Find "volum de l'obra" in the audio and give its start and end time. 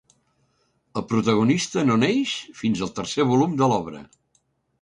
3.33-4.03